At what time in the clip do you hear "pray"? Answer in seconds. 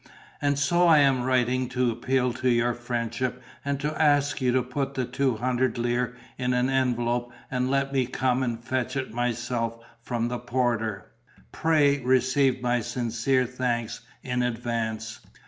11.51-11.99